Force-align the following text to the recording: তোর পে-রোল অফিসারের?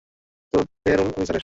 তোর 0.53 0.63
পে-রোল 0.83 1.09
অফিসারের? 1.11 1.39